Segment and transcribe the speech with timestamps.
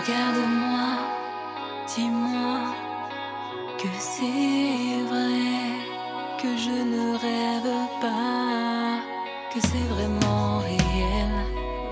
[0.00, 0.90] Regarde-moi,
[1.88, 2.60] dis-moi
[3.78, 5.42] que c'est vrai,
[6.40, 9.00] que je ne rêve pas,
[9.52, 11.32] que c'est vraiment réel.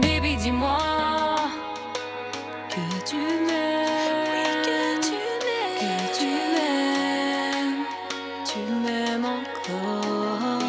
[0.00, 0.78] Baby, dis-moi
[2.68, 7.84] que tu m'aimes, que tu m'aimes,
[8.44, 10.60] tu m'aimes encore.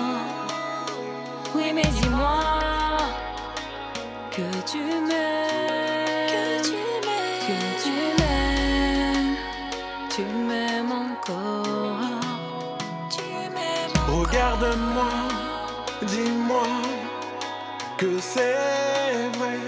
[1.53, 2.97] Oui, mais dis-moi
[4.31, 5.76] que tu m'aimes, que
[7.47, 9.35] tu m'aimes,
[10.09, 12.19] tu m'aimes encore.
[13.09, 13.23] Tu
[13.55, 13.97] m'aimes.
[14.19, 15.13] Regarde-moi,
[16.01, 16.67] dis-moi
[17.97, 19.59] que c'est vrai,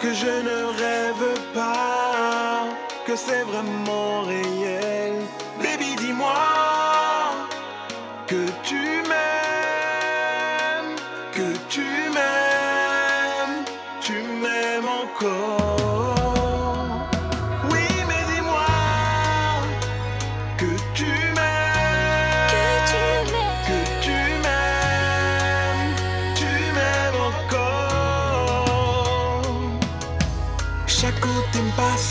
[0.00, 2.64] que je ne rêve pas,
[3.06, 5.14] que c'est vraiment réel.
[5.62, 6.32] Baby, dis-moi
[8.26, 10.96] que tu m'aimes,
[11.32, 13.64] que tu m'aimes,
[14.00, 15.69] tu m'aimes encore.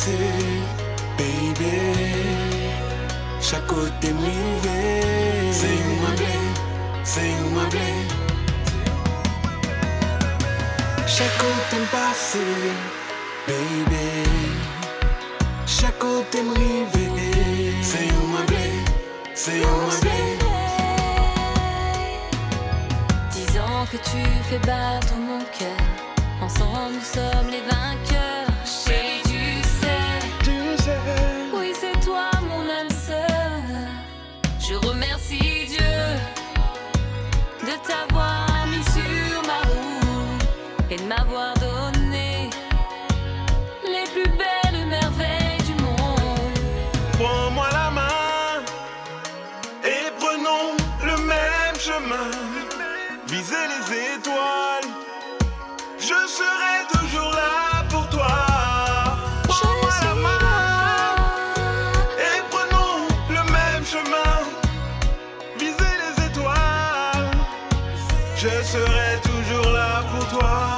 [0.09, 0.17] Passé,
[1.17, 1.77] baby.
[3.41, 5.51] Chaque côté rivé.
[5.51, 6.37] C'est où ma blé,
[7.03, 7.91] c'est où ma blé.
[11.07, 12.39] Chaque côté passé,
[13.47, 14.07] baby.
[15.65, 17.73] Chaque côté rivé.
[17.81, 18.71] C'est où ma blé,
[19.33, 20.19] c'est où ma blé.
[23.31, 25.81] Disant que tu fais battre mon cœur.
[26.41, 28.38] Ensemble, nous sommes les vainqueurs.
[54.15, 54.89] Étoiles,
[55.97, 58.27] je serai toujours là pour toi.
[59.47, 61.15] Prends-moi la main
[62.17, 64.33] et prenons le même chemin.
[65.57, 67.31] Visez les étoiles,
[68.35, 70.68] je serai toujours là pour toi.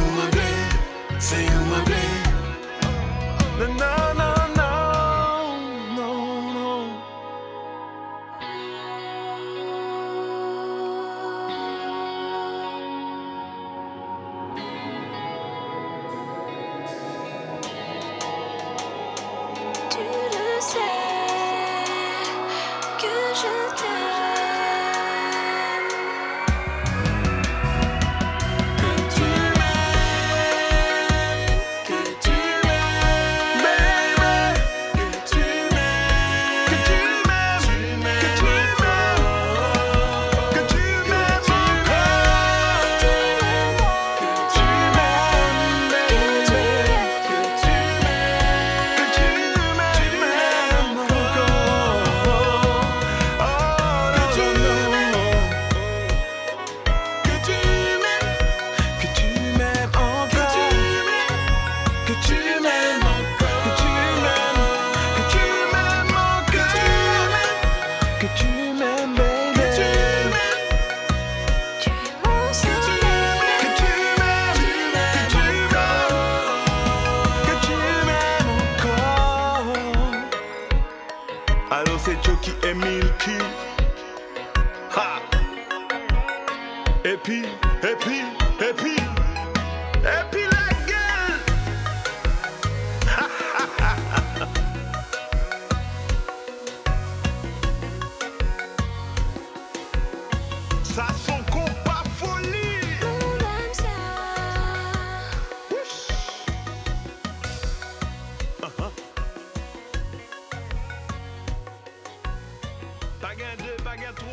[0.00, 0.50] Où ma blé,
[1.18, 2.02] c'est où ma blé.
[23.40, 24.37] Que je
[87.08, 87.42] et puis,
[87.82, 88.20] et puis,
[88.60, 88.96] et puis,
[90.04, 90.37] et puis
[113.48, 114.26] Baguette 2, baguette 3.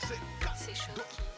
[0.00, 0.18] C'est
[0.54, 1.29] C'est choqué.